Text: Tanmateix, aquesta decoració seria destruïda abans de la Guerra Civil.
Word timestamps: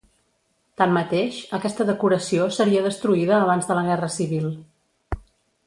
Tanmateix, 0.81 1.37
aquesta 1.57 1.85
decoració 1.91 2.47
seria 2.57 2.83
destruïda 2.87 3.37
abans 3.41 3.69
de 3.73 3.77
la 3.81 3.85
Guerra 3.93 4.11
Civil. 4.19 4.49